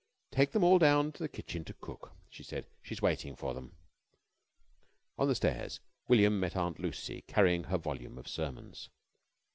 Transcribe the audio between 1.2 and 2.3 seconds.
the kitchen to cook,"